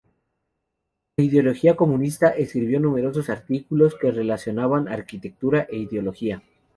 De 1.15 1.25
ideología 1.25 1.75
comunista, 1.75 2.29
escribió 2.29 2.79
numerosos 2.79 3.29
artículos 3.29 3.93
que 3.93 4.09
relacionaban 4.09 4.87
arquitectura 4.87 5.67
e 5.69 5.77
ideología. 5.77 6.41